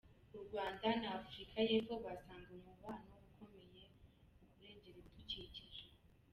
U 0.37 0.39
Rwanda 0.45 0.87
na 1.01 1.09
Afurika 1.19 1.57
y’Epfo 1.69 1.93
bisanganywe 2.03 2.57
umubano 2.61 3.11
ukomeye 3.25 3.83
mu 4.37 4.43
kurengera 4.51 4.97
ibidukikije. 5.01 5.85